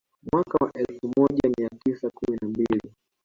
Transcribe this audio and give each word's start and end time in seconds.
Mwaka 0.33 0.57
wa 0.65 0.73
elfu 0.73 1.11
moja 1.17 1.49
mia 1.57 1.69
tisa 1.85 2.09
kumi 2.09 2.37
na 2.41 2.47
mbili 2.47 2.91